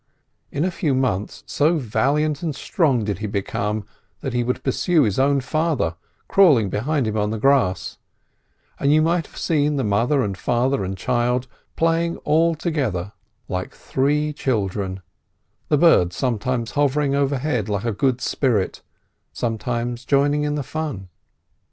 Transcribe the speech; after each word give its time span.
In 0.51 0.65
a 0.65 0.71
few 0.71 0.95
months 0.95 1.43
so 1.45 1.77
valiant 1.77 2.41
and 2.41 2.55
strong 2.55 3.03
did 3.03 3.19
he 3.19 3.27
become 3.27 3.85
that 4.21 4.33
he 4.33 4.43
would 4.43 4.63
pursue 4.63 5.03
his 5.03 5.19
own 5.19 5.41
father, 5.41 5.95
crawling 6.27 6.71
before 6.71 6.95
him 6.97 7.15
on 7.15 7.29
the 7.29 7.37
grass, 7.37 7.99
and 8.79 8.91
you 8.91 8.99
might 9.03 9.27
have 9.27 9.37
seen 9.37 9.75
the 9.75 9.83
mother 9.83 10.23
and 10.23 10.35
father 10.35 10.83
and 10.83 10.97
child 10.97 11.47
playing 11.75 12.17
all 12.25 12.55
together 12.55 13.11
like 13.47 13.75
three 13.75 14.33
children, 14.33 15.03
the 15.67 15.77
bird 15.77 16.13
sometimes 16.13 16.71
hovering 16.71 17.13
overhead 17.13 17.69
like 17.69 17.85
a 17.85 17.91
good 17.91 18.21
spirit, 18.21 18.81
sometimes 19.31 20.03
joining 20.03 20.41
in 20.41 20.55
the 20.55 20.63
fun. 20.63 21.09